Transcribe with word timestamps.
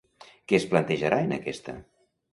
Què 0.51 0.55
es 0.59 0.65
plantejarà 0.71 1.19
en 1.27 1.37
aquesta? 1.39 1.77